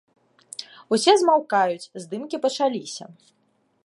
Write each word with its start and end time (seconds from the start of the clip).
Усе 0.95 1.13
змаўкаюць, 1.21 1.89
здымкі 2.05 2.37
пачаліся. 2.47 3.05